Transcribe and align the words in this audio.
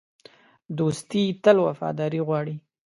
دوستي 0.77 1.23
تل 1.43 1.57
وفاداري 1.65 2.21
غواړي. 2.27 2.55